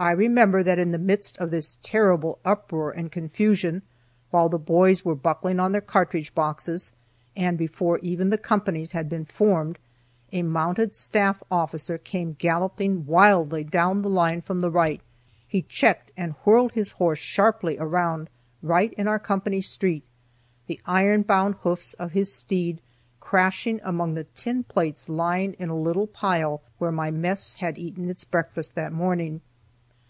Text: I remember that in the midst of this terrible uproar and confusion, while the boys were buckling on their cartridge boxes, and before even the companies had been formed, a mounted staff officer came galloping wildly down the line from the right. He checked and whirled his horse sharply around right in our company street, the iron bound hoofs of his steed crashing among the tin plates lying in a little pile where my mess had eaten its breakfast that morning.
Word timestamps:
I 0.00 0.12
remember 0.12 0.62
that 0.62 0.78
in 0.78 0.92
the 0.92 0.96
midst 0.96 1.36
of 1.38 1.50
this 1.50 1.76
terrible 1.82 2.38
uproar 2.44 2.92
and 2.92 3.10
confusion, 3.10 3.82
while 4.30 4.48
the 4.48 4.56
boys 4.56 5.04
were 5.04 5.16
buckling 5.16 5.58
on 5.58 5.72
their 5.72 5.80
cartridge 5.80 6.32
boxes, 6.36 6.92
and 7.34 7.58
before 7.58 7.98
even 7.98 8.30
the 8.30 8.38
companies 8.38 8.92
had 8.92 9.08
been 9.08 9.24
formed, 9.24 9.76
a 10.30 10.44
mounted 10.44 10.94
staff 10.94 11.42
officer 11.50 11.98
came 11.98 12.34
galloping 12.38 13.06
wildly 13.06 13.64
down 13.64 14.02
the 14.02 14.08
line 14.08 14.40
from 14.40 14.60
the 14.60 14.70
right. 14.70 15.00
He 15.48 15.62
checked 15.62 16.12
and 16.16 16.36
whirled 16.44 16.74
his 16.74 16.92
horse 16.92 17.18
sharply 17.18 17.76
around 17.80 18.30
right 18.62 18.92
in 18.92 19.08
our 19.08 19.18
company 19.18 19.60
street, 19.60 20.04
the 20.68 20.78
iron 20.86 21.22
bound 21.22 21.56
hoofs 21.62 21.94
of 21.94 22.12
his 22.12 22.32
steed 22.32 22.80
crashing 23.18 23.80
among 23.82 24.14
the 24.14 24.28
tin 24.36 24.62
plates 24.62 25.08
lying 25.08 25.54
in 25.54 25.70
a 25.70 25.76
little 25.76 26.06
pile 26.06 26.62
where 26.78 26.92
my 26.92 27.10
mess 27.10 27.54
had 27.54 27.76
eaten 27.76 28.08
its 28.08 28.22
breakfast 28.24 28.76
that 28.76 28.92
morning. 28.92 29.40